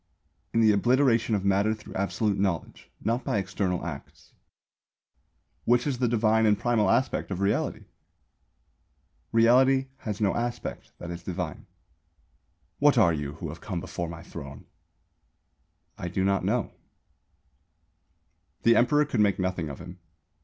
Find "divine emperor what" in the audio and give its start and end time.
11.21-12.97